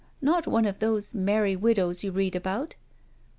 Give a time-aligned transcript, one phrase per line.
[0.19, 2.73] Not one of those merry widows you read about."